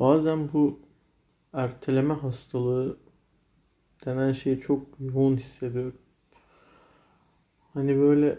[0.00, 0.80] Bazen bu
[1.52, 2.98] erteleme hastalığı
[4.04, 5.98] denen şeyi çok yoğun hissediyorum.
[7.74, 8.38] Hani böyle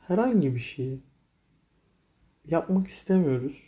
[0.00, 1.00] herhangi bir şeyi
[2.46, 3.62] yapmak istemiyoruz.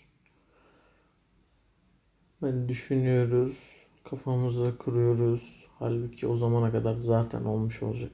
[2.41, 3.57] Hani düşünüyoruz,
[4.05, 5.67] kafamıza kuruyoruz.
[5.79, 8.13] Halbuki o zamana kadar zaten olmuş olacak.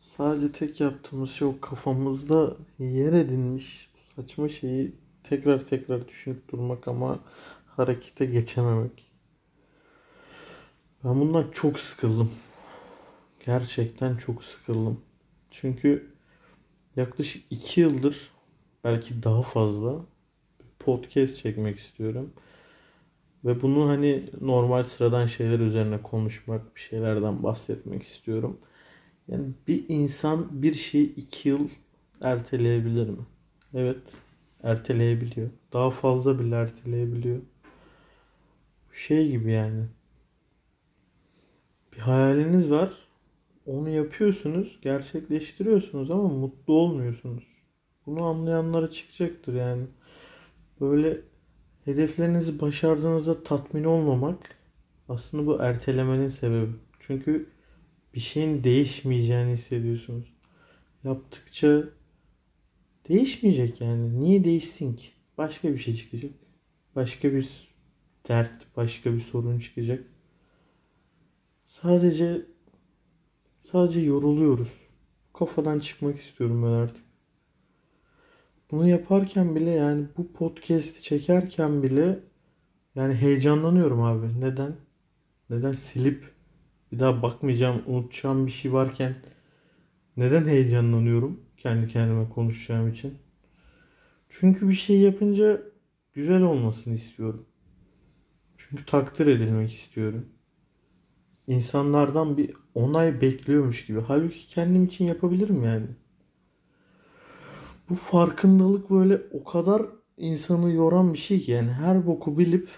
[0.00, 7.20] Sadece tek yaptığımız şey o kafamızda yer edinmiş saçma şeyi tekrar tekrar düşünüp durmak ama
[7.66, 9.04] harekete geçememek.
[11.04, 12.30] Ben bundan çok sıkıldım.
[13.46, 15.00] Gerçekten çok sıkıldım.
[15.50, 16.14] Çünkü
[16.96, 18.30] yaklaşık iki yıldır
[18.84, 20.06] belki daha fazla
[20.78, 22.32] podcast çekmek istiyorum.
[23.44, 28.58] Ve bunu hani normal sıradan şeyler üzerine konuşmak, bir şeylerden bahsetmek istiyorum.
[29.28, 31.68] Yani bir insan bir şeyi iki yıl
[32.20, 33.26] erteleyebilir mi?
[33.74, 34.02] Evet,
[34.64, 35.50] erteleyebiliyor.
[35.72, 37.40] Daha fazla bile erteleyebiliyor.
[38.92, 39.84] Şey gibi yani.
[41.92, 42.90] Bir hayaliniz var.
[43.66, 47.44] Onu yapıyorsunuz, gerçekleştiriyorsunuz ama mutlu olmuyorsunuz.
[48.06, 49.86] Bunu anlayanlara çıkacaktır yani.
[50.80, 51.20] Böyle
[51.84, 54.38] hedeflerinizi başardığınızda tatmin olmamak
[55.08, 56.72] aslında bu ertelemenin sebebi.
[57.00, 57.46] Çünkü
[58.14, 60.34] bir şeyin değişmeyeceğini hissediyorsunuz.
[61.04, 61.84] Yaptıkça
[63.08, 64.20] değişmeyecek yani.
[64.20, 65.08] Niye değişsin ki?
[65.38, 66.30] Başka bir şey çıkacak.
[66.96, 67.74] Başka bir
[68.28, 70.04] dert, başka bir sorun çıkacak.
[71.66, 72.46] Sadece
[73.60, 74.68] sadece yoruluyoruz.
[75.32, 77.04] Kafadan çıkmak istiyorum ben artık.
[78.70, 82.20] Bunu yaparken bile yani bu podcast'i çekerken bile
[82.94, 84.40] yani heyecanlanıyorum abi.
[84.40, 84.76] Neden?
[85.50, 86.34] Neden silip
[86.92, 89.14] bir daha bakmayacağım, unutacağım bir şey varken
[90.16, 93.18] neden heyecanlanıyorum kendi kendime konuşacağım için?
[94.28, 95.62] Çünkü bir şey yapınca
[96.12, 97.46] güzel olmasını istiyorum.
[98.56, 100.28] Çünkü takdir edilmek istiyorum.
[101.46, 104.00] İnsanlardan bir onay bekliyormuş gibi.
[104.00, 105.86] Halbuki kendim için yapabilirim yani.
[107.88, 109.82] Bu farkındalık böyle o kadar
[110.16, 112.68] insanı yoran bir şey ki yani her boku bilip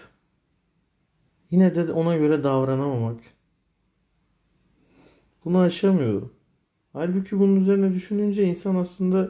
[1.51, 3.19] yine de ona göre davranamamak.
[5.45, 6.36] Bunu aşamıyorum.
[6.97, 9.29] Halbuki bunun üzerine düşününce insan aslında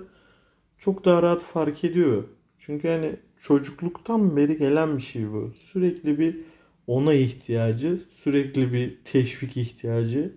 [0.77, 2.23] çok daha rahat fark ediyor.
[2.59, 5.53] Çünkü hani çocukluktan beri gelen bir şey bu.
[5.71, 6.37] Sürekli bir
[6.87, 10.33] ona ihtiyacı, sürekli bir teşvik ihtiyacı.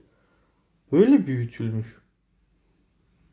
[0.92, 1.86] Böyle büyütülmüş.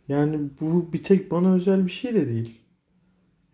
[0.07, 2.61] Yani bu bir tek bana özel bir şey de değil.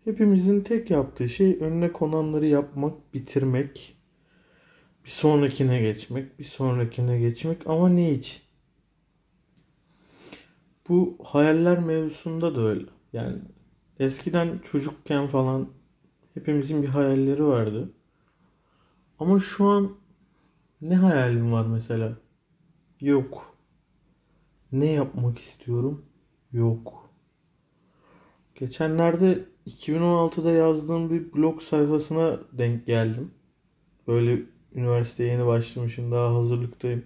[0.04, 3.96] Hepimizin tek yaptığı şey önüne konanları yapmak, bitirmek,
[5.04, 8.43] bir sonrakine geçmek, bir sonrakine geçmek ama ne için?
[10.88, 12.86] Bu hayaller mevzusunda da öyle.
[13.12, 13.38] Yani
[13.98, 15.68] eskiden çocukken falan
[16.34, 17.92] hepimizin bir hayalleri vardı.
[19.18, 19.96] Ama şu an
[20.80, 22.16] ne hayalim var mesela?
[23.00, 23.56] Yok.
[24.72, 26.04] Ne yapmak istiyorum?
[26.52, 27.10] Yok.
[28.54, 33.30] Geçenlerde 2016'da yazdığım bir blog sayfasına denk geldim.
[34.06, 34.42] Böyle
[34.74, 36.12] üniversiteye yeni başlamışım.
[36.12, 37.04] Daha hazırlıktayım.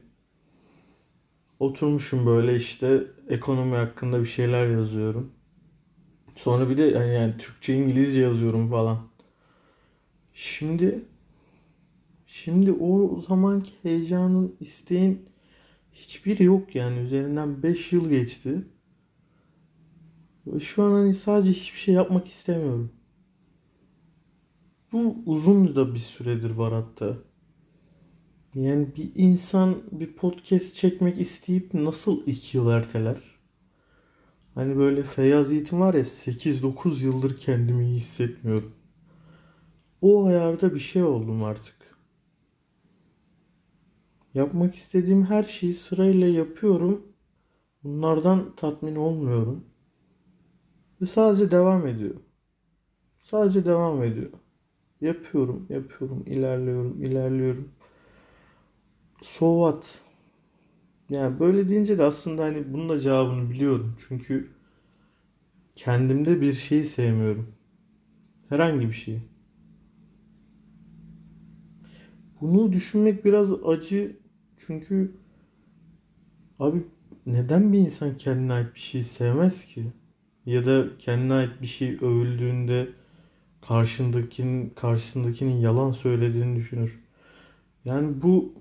[1.60, 5.32] Oturmuşum böyle işte ekonomi hakkında bir şeyler yazıyorum.
[6.36, 8.98] Sonra bir de yani, yani Türkçe İngilizce yazıyorum falan.
[10.34, 11.04] Şimdi
[12.26, 15.26] şimdi o zamanki heyecanın, isteğin
[15.92, 16.98] hiçbiri yok yani.
[16.98, 18.64] Üzerinden 5 yıl geçti.
[20.46, 22.92] Ve şu an hani sadece hiçbir şey yapmak istemiyorum.
[24.92, 27.16] Bu uzun da bir süredir var hatta.
[28.58, 33.16] Yani bir insan bir podcast çekmek isteyip nasıl 2 yıl erteler?
[34.54, 38.74] Hani böyle Feyyaz Yiğit'in var ya 8-9 yıldır kendimi iyi hissetmiyorum.
[40.02, 41.76] O ayarda bir şey oldum artık.
[44.34, 47.02] Yapmak istediğim her şeyi sırayla yapıyorum.
[47.84, 49.64] Bunlardan tatmin olmuyorum.
[51.00, 52.14] Ve sadece devam ediyor.
[53.18, 54.30] Sadece devam ediyor.
[55.00, 57.77] Yapıyorum, yapıyorum, ilerliyorum, ilerliyorum.
[59.22, 60.00] So what?
[61.10, 63.96] Yani böyle deyince de aslında hani bunun da cevabını biliyorum.
[64.08, 64.50] Çünkü
[65.76, 67.54] kendimde bir şeyi sevmiyorum.
[68.48, 69.20] Herhangi bir şey.
[72.40, 74.16] Bunu düşünmek biraz acı.
[74.66, 75.12] Çünkü
[76.58, 76.82] abi
[77.26, 79.92] neden bir insan kendine ait bir şey sevmez ki?
[80.46, 82.88] Ya da kendine ait bir şey övüldüğünde
[83.62, 86.98] karşındakinin karşısındakinin yalan söylediğini düşünür.
[87.84, 88.54] Yani bu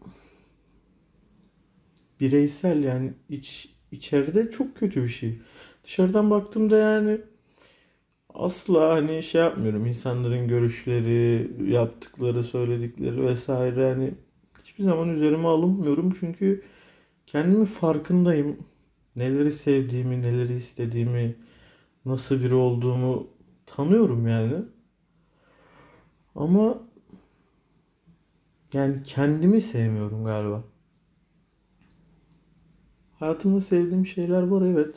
[2.20, 5.40] bireysel yani iç içeride çok kötü bir şey.
[5.84, 7.22] Dışarıdan baktığımda yani
[8.34, 9.86] asla hani şey yapmıyorum.
[9.86, 14.14] İnsanların görüşleri, yaptıkları, söyledikleri vesaire hani
[14.64, 16.14] hiçbir zaman üzerime alınmıyorum.
[16.20, 16.64] Çünkü
[17.26, 18.58] kendimin farkındayım.
[19.16, 21.36] Neleri sevdiğimi, neleri istediğimi,
[22.06, 23.28] nasıl biri olduğumu
[23.66, 24.56] tanıyorum yani.
[26.36, 26.82] Ama
[28.74, 30.64] yani kendimi sevmiyorum galiba.
[33.20, 34.96] Hayatımda sevdiğim şeyler var evet.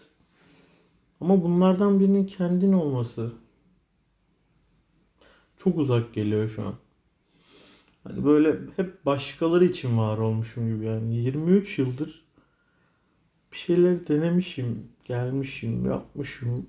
[1.21, 3.33] Ama bunlardan birinin kendin olması
[5.57, 6.75] çok uzak geliyor şu an.
[8.05, 12.25] Hani böyle hep başkaları için var olmuşum gibi yani 23 yıldır
[13.53, 16.67] bir şeyler denemişim, gelmişim, yapmışım.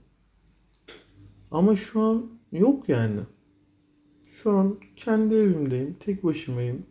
[1.52, 3.20] Ama şu an yok yani.
[4.44, 6.86] Şu an kendi evimdeyim, tek başımayım.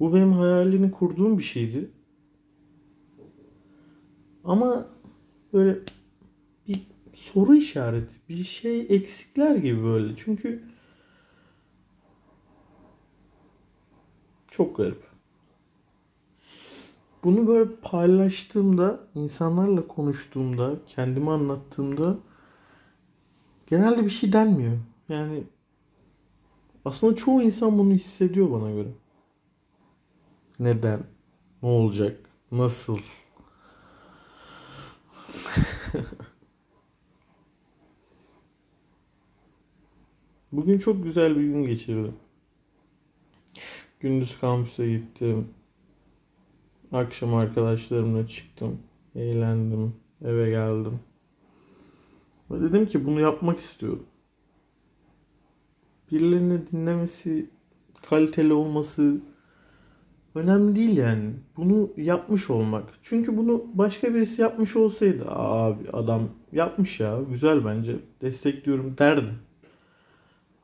[0.00, 1.90] Bu benim hayalini kurduğum bir şeydi.
[4.46, 4.86] Ama
[5.52, 5.78] böyle
[6.68, 10.16] bir soru işareti, bir şey eksikler gibi böyle.
[10.16, 10.62] Çünkü
[14.50, 15.06] çok garip.
[17.24, 22.18] Bunu böyle paylaştığımda, insanlarla konuştuğumda, kendime anlattığımda
[23.66, 24.78] genelde bir şey denmiyor.
[25.08, 25.44] Yani
[26.84, 28.88] aslında çoğu insan bunu hissediyor bana göre.
[30.58, 31.00] Neden?
[31.62, 32.30] Ne olacak?
[32.52, 32.98] Nasıl?
[40.52, 42.14] Bugün çok güzel bir gün geçirdim.
[44.00, 45.48] Gündüz kampüse gittim.
[46.92, 48.78] Akşam arkadaşlarımla çıktım.
[49.14, 49.94] Eğlendim.
[50.24, 51.00] Eve geldim.
[52.50, 54.06] Ve dedim ki bunu yapmak istiyorum.
[56.12, 57.50] Birilerinin dinlemesi,
[58.08, 59.20] kaliteli olması
[60.36, 61.30] önemli değil yani.
[61.56, 62.84] Bunu yapmış olmak.
[63.02, 69.38] Çünkü bunu başka birisi yapmış olsaydı abi adam yapmış ya güzel bence destekliyorum derdim.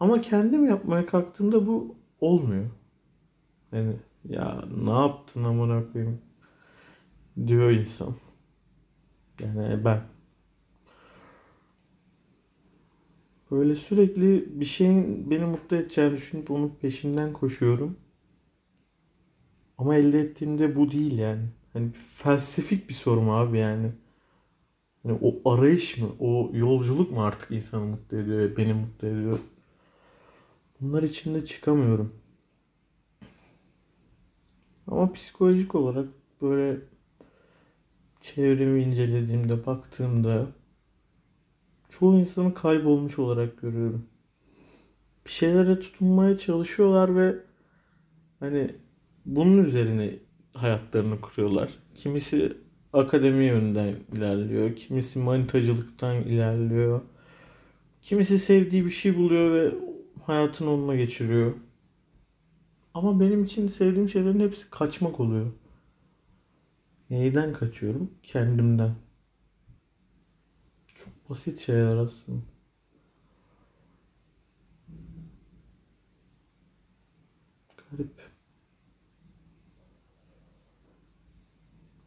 [0.00, 2.66] Ama kendim yapmaya kalktığımda bu olmuyor.
[3.72, 3.96] Yani
[4.28, 6.18] ya ne yaptın amına koyayım
[7.46, 8.14] diyor insan.
[9.42, 10.00] Yani ben.
[13.50, 17.96] Böyle sürekli bir şeyin beni mutlu edeceğini düşünüp onun peşinden koşuyorum.
[19.82, 21.42] Ama elde ettiğimde bu değil yani.
[21.72, 23.92] Hani felsefik bir sorum abi yani.
[25.04, 29.38] Yani o arayış mı, o yolculuk mu artık insanı mutlu ediyor, beni mutlu ediyor.
[30.80, 32.14] Bunlar içinde çıkamıyorum.
[34.86, 36.08] Ama psikolojik olarak
[36.42, 36.80] böyle
[38.20, 40.46] çevremi incelediğimde, baktığımda
[41.88, 44.06] çoğu insanı kaybolmuş olarak görüyorum.
[45.26, 47.36] Bir şeylere tutunmaya çalışıyorlar ve
[48.40, 48.82] hani
[49.26, 50.18] bunun üzerine
[50.54, 51.78] hayatlarını kuruyorlar.
[51.94, 52.56] Kimisi
[52.92, 57.00] akademi yönünden ilerliyor, kimisi manitacılıktan ilerliyor.
[58.02, 59.74] Kimisi sevdiği bir şey buluyor ve
[60.26, 61.54] hayatını onunla geçiriyor.
[62.94, 65.52] Ama benim için sevdiğim şeylerin hepsi kaçmak oluyor.
[67.10, 68.10] Neyden kaçıyorum?
[68.22, 68.94] Kendimden.
[70.94, 72.42] Çok basit şeyler aslında.
[77.90, 78.31] Garip.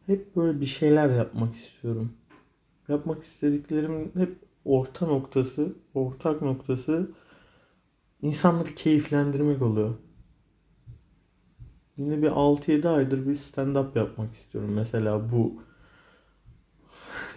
[0.06, 2.12] Hep böyle bir şeyler yapmak istiyorum.
[2.88, 7.10] Yapmak istediklerimin hep orta noktası, ortak noktası
[8.22, 9.94] insanları keyiflendirmek oluyor.
[11.96, 14.70] Yine bir 6-7 aydır bir stand-up yapmak istiyorum.
[14.72, 15.62] Mesela bu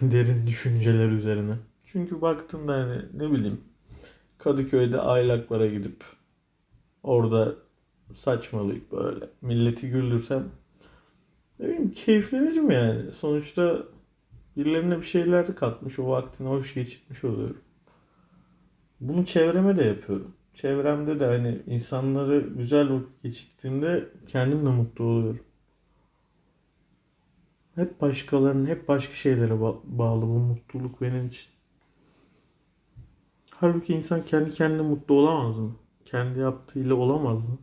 [0.00, 1.54] derin düşünceler üzerine.
[1.84, 3.60] Çünkü baktığımda hani ne bileyim
[4.38, 6.04] Kadıköy'de aylaklara gidip
[7.02, 7.54] orada
[8.14, 10.44] saçmalayıp böyle milleti güldürsem
[11.60, 13.12] ne bileyim keyiflenirim yani.
[13.12, 13.82] Sonuçta
[14.56, 17.60] birilerine bir şeyler katmış o vaktini hoş geçirmiş oluyorum.
[19.00, 25.44] Bunu çevreme de yapıyorum çevremde de hani insanları güzel vakit geçirdiğimde kendim de mutlu oluyorum.
[27.74, 31.46] Hep başkalarının, hep başka şeylere bağlı bu mutluluk benim için.
[33.50, 35.76] Halbuki insan kendi kendine mutlu olamaz mı?
[36.04, 37.58] Kendi yaptığıyla olamaz mı?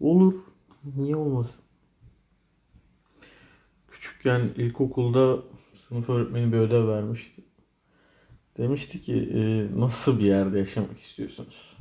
[0.00, 0.34] Olur.
[0.96, 1.60] Niye olmasın?
[4.00, 5.42] Küçükken ilkokulda
[5.74, 7.42] sınıf öğretmeni bir ödev vermişti.
[8.58, 9.40] Demişti ki e,
[9.80, 11.76] nasıl bir yerde yaşamak istiyorsunuz?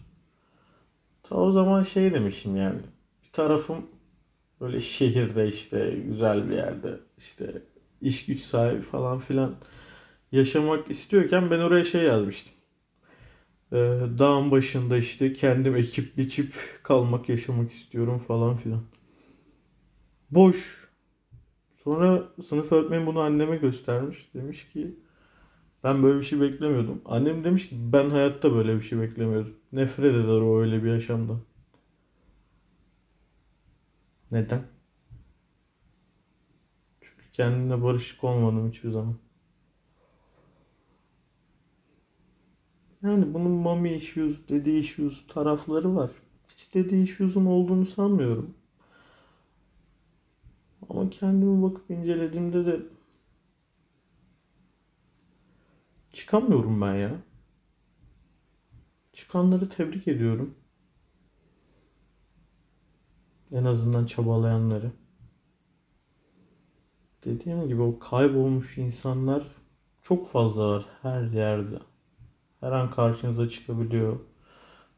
[1.23, 2.79] Ta o zaman şey demişim yani.
[3.23, 3.85] Bir tarafım
[4.61, 7.61] böyle şehirde işte güzel bir yerde işte
[8.01, 9.55] iş güç sahibi falan filan
[10.31, 12.53] yaşamak istiyorken ben oraya şey yazmıştım.
[13.71, 13.77] Ee,
[14.19, 18.81] dağın başında işte kendim ekip biçip kalmak yaşamak istiyorum falan filan.
[20.31, 20.88] Boş.
[21.89, 24.29] Sonra sınıf öğretmeni bunu anneme göstermiş.
[24.33, 24.95] Demiş ki
[25.83, 27.01] Ben böyle bir şey beklemiyordum.
[27.05, 29.55] Annem demiş ki ben hayatta böyle bir şey beklemiyordum.
[29.71, 31.41] Nefret eder o öyle bir yaşamdan.
[34.31, 34.63] Neden?
[37.01, 39.15] Çünkü kendine barışık olmadım hiçbir zaman.
[43.03, 46.11] Yani bunun mommy issues, daddy issues tarafları var.
[46.47, 48.53] Hiç daddy issues'um olduğunu sanmıyorum.
[50.89, 52.79] Ama kendime bakıp incelediğimde de
[56.13, 57.21] çıkamıyorum ben ya.
[59.13, 60.55] Çıkanları tebrik ediyorum.
[63.51, 64.91] En azından çabalayanları.
[67.25, 69.43] Dediğim gibi o kaybolmuş insanlar
[70.01, 71.79] çok fazla var her yerde.
[72.59, 74.19] Her an karşınıza çıkabiliyor.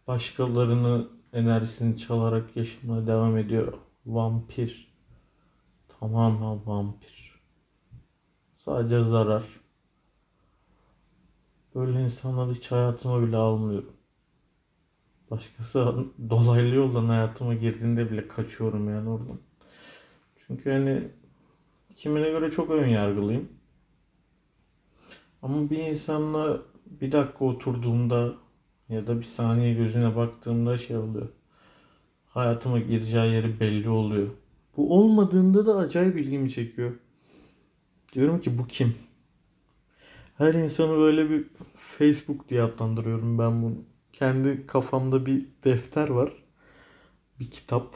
[0.07, 3.73] Başkalarının enerjisini çalarak yaşamaya devam ediyor.
[4.05, 4.90] Vampir.
[6.01, 7.39] Tamamen vampir.
[8.57, 9.43] Sadece zarar.
[11.75, 13.93] Böyle insanları hiç hayatıma bile almıyorum.
[15.31, 19.39] Başkası dolaylı yoldan hayatıma girdiğinde bile kaçıyorum yani oradan.
[20.47, 21.11] Çünkü hani
[21.95, 23.49] kimine göre çok ön yargılıyım.
[25.41, 28.33] Ama bir insanla bir dakika oturduğumda
[28.89, 31.29] ya da bir saniye gözüne baktığımda şey oluyor.
[32.27, 34.40] Hayatıma gireceği yeri belli oluyor.
[34.77, 36.91] Bu olmadığında da acayip ilgimi çekiyor.
[38.13, 38.95] Diyorum ki bu kim?
[40.37, 43.75] Her insanı böyle bir Facebook diye adlandırıyorum ben bunu.
[44.13, 46.33] Kendi kafamda bir defter var.
[47.39, 47.95] Bir kitap.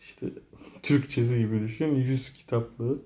[0.00, 0.26] İşte
[0.82, 1.94] Türkçesi gibi düşün.
[1.94, 2.98] Yüz kitaplığı.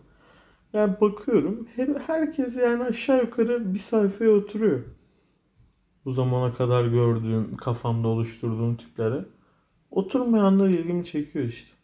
[0.73, 1.69] Yani bakıyorum.
[1.77, 4.81] Her, herkes yani aşağı yukarı bir sayfaya oturuyor.
[6.05, 9.25] Bu zamana kadar gördüğüm, kafamda oluşturduğum tiplere.
[9.91, 11.75] Oturmayanlar ilgimi çekiyor işte.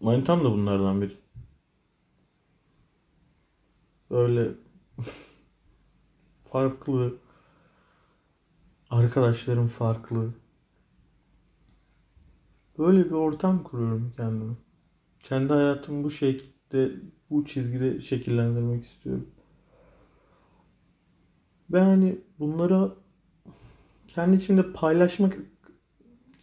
[0.00, 1.16] Manitam da bunlardan biri.
[4.10, 4.54] Böyle
[6.50, 7.18] farklı.
[8.90, 10.34] Arkadaşlarım farklı.
[12.78, 14.54] Böyle bir ortam kuruyorum kendime.
[15.20, 16.92] Kendi hayatımı bu şekilde,
[17.30, 19.30] bu çizgide şekillendirmek istiyorum.
[21.70, 22.94] Ve hani bunlara
[24.08, 25.38] kendi içimde paylaşmak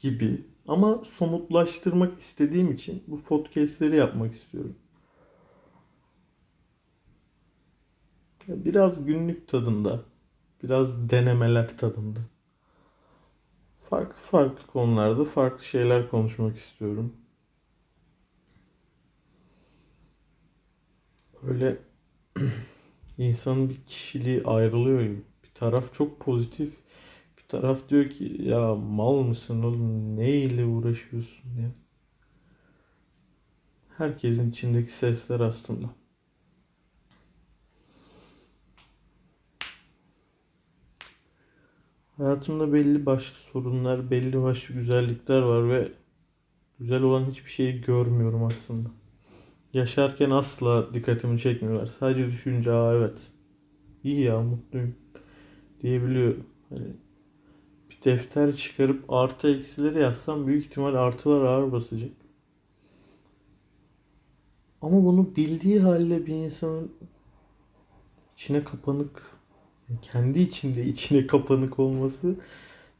[0.02, 4.76] gibi ama somutlaştırmak istediğim için bu podcastleri yapmak istiyorum.
[8.48, 10.04] Biraz günlük tadında,
[10.64, 12.20] biraz denemeler tadında.
[13.90, 17.14] Farklı farklı konularda farklı şeyler konuşmak istiyorum.
[21.44, 21.78] Öyle
[23.18, 25.02] insanın bir kişiliği ayrılıyor.
[25.44, 26.74] Bir taraf çok pozitif,
[27.48, 31.72] taraf diyor ki ya mal mısın oğlum neyle uğraşıyorsun diye.
[33.98, 35.88] Herkesin içindeki sesler aslında.
[42.18, 45.92] Hayatımda belli başlı sorunlar, belli başlı güzellikler var ve
[46.80, 48.90] güzel olan hiçbir şeyi görmüyorum aslında.
[49.74, 51.88] Yaşarken asla dikkatimi çekmiyorlar.
[52.00, 53.18] Sadece düşünce aa evet
[54.04, 54.96] iyi ya mutluyum
[55.82, 56.36] diyebiliyor.
[56.70, 56.88] Hani
[58.00, 62.12] bir defter çıkarıp artı eksileri yazsam büyük ihtimal artılar ağır basacak.
[64.82, 66.92] Ama bunu bildiği halde bir insanın
[68.36, 69.22] içine kapanık
[70.02, 72.36] kendi içinde içine kapanık olması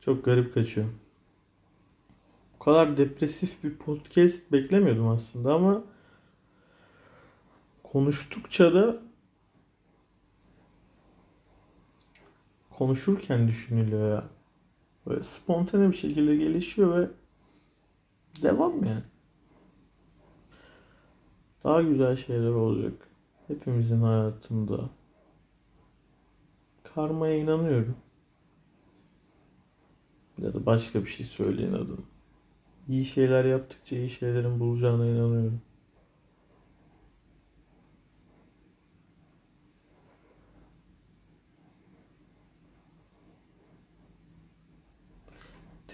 [0.02, 0.88] çok garip kaçıyor.
[2.56, 5.84] Bu kadar depresif bir podcast beklemiyordum aslında ama
[7.84, 9.02] konuştukça da
[12.70, 14.37] konuşurken düşünülüyor ya.
[15.10, 17.10] Böyle spontane bir şekilde gelişiyor ve
[18.42, 19.04] devam yani.
[21.64, 22.94] Daha güzel şeyler olacak.
[23.48, 24.90] Hepimizin hayatında.
[26.96, 27.96] Karmaya inanıyorum.
[30.38, 32.06] Ya da başka bir şey söyleyin adım.
[32.90, 35.62] İyi şeyler yaptıkça iyi şeylerin bulacağına inanıyorum.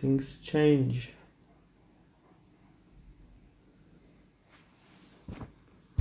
[0.04, 1.14] Things change.